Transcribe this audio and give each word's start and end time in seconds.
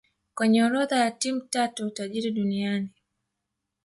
kwenye 0.35 0.59
orodha 0.65 0.95
ya 0.97 1.11
timu 1.11 1.39
tatu 1.41 1.89
tajiri 1.89 2.31
duniani 2.31 2.89